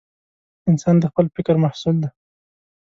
انسان 0.69 0.95
د 0.99 1.03
خپل 1.11 1.25
فکر 1.35 1.55
محصول 1.63 1.95
دی. 2.03 2.09